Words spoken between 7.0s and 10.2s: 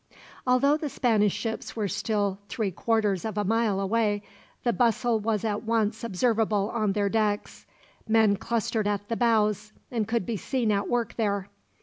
decks. Men clustered at the bows, and